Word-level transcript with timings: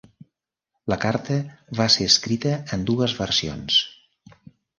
La 0.91 0.95
carta 1.03 1.37
va 1.81 1.87
ser 1.97 2.07
escrita 2.13 2.55
en 2.79 2.87
dues 2.89 3.15
versions. 3.21 3.79